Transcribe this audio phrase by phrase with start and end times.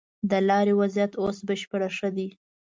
[0.29, 2.27] د لارې وضيعت اوس بشپړ ښه دی.